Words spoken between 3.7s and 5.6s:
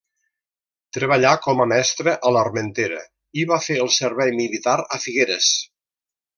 el servei militar a Figueres.